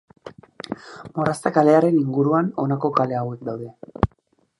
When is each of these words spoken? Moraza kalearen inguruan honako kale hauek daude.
Moraza 1.17 1.51
kalearen 1.57 1.99
inguruan 1.99 2.49
honako 2.63 2.91
kale 3.01 3.19
hauek 3.21 3.45
daude. 3.51 3.69